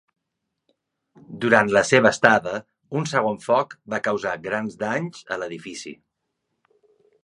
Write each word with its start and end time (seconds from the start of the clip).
Durant 1.43 1.69
la 1.75 1.83
seva 1.91 2.13
estada 2.17 2.55
un 3.01 3.07
segon 3.13 3.39
foc 3.47 3.79
va 3.95 4.03
causar 4.11 4.35
grans 4.51 4.83
danys 4.85 5.25
a 5.37 5.43
l'edifici. 5.43 5.99